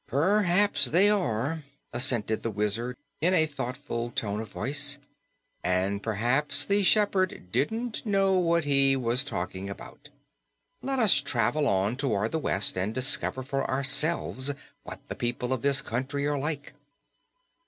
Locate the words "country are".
15.83-16.39